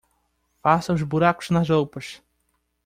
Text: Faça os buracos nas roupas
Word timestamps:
Faça 0.63 0.93
os 0.95 1.03
buracos 1.03 1.51
nas 1.51 1.69
roupas 1.69 2.23